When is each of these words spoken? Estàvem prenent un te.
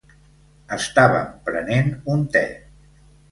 Estàvem 0.77 1.29
prenent 1.49 1.93
un 2.15 2.25
te. 2.37 2.43